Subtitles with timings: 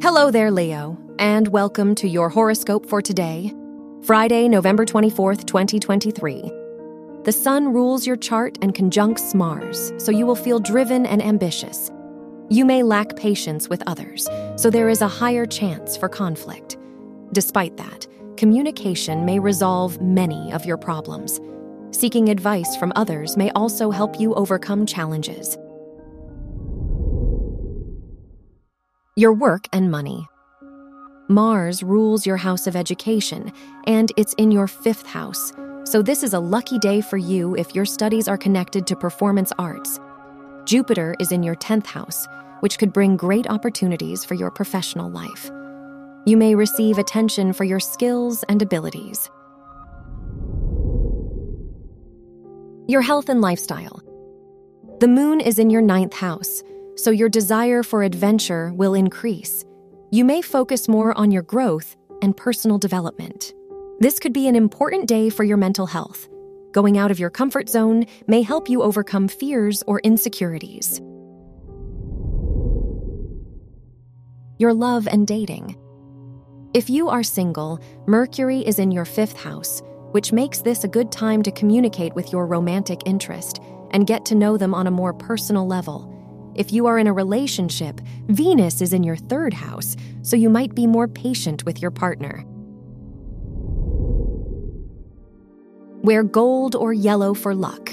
[0.00, 3.52] Hello there, Leo, and welcome to your horoscope for today,
[4.04, 6.52] Friday, November 24th, 2023.
[7.24, 11.90] The Sun rules your chart and conjuncts Mars, so you will feel driven and ambitious.
[12.48, 16.76] You may lack patience with others, so there is a higher chance for conflict.
[17.32, 18.06] Despite that,
[18.36, 21.40] communication may resolve many of your problems.
[21.90, 25.58] Seeking advice from others may also help you overcome challenges.
[29.18, 30.28] Your work and money.
[31.26, 33.52] Mars rules your house of education,
[33.88, 37.74] and it's in your fifth house, so this is a lucky day for you if
[37.74, 39.98] your studies are connected to performance arts.
[40.66, 42.28] Jupiter is in your 10th house,
[42.60, 45.50] which could bring great opportunities for your professional life.
[46.24, 49.28] You may receive attention for your skills and abilities.
[52.86, 54.00] Your health and lifestyle.
[55.00, 56.62] The moon is in your ninth house,
[56.98, 59.64] so your desire for adventure will increase.
[60.10, 63.54] You may focus more on your growth and personal development.
[64.00, 66.28] This could be an important day for your mental health.
[66.72, 71.00] Going out of your comfort zone may help you overcome fears or insecurities.
[74.58, 75.76] Your love and dating.
[76.74, 81.12] If you are single, Mercury is in your fifth house, which makes this a good
[81.12, 83.60] time to communicate with your romantic interest
[83.92, 86.17] and get to know them on a more personal level.
[86.58, 90.74] If you are in a relationship, Venus is in your third house, so you might
[90.74, 92.44] be more patient with your partner.
[96.02, 97.92] Wear gold or yellow for luck.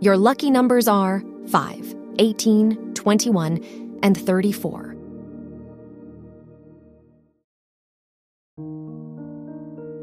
[0.00, 4.94] Your lucky numbers are 5, 18, 21, and 34.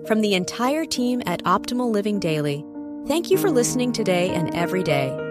[0.05, 2.65] From the entire team at Optimal Living Daily,
[3.07, 5.30] thank you for listening today and every day.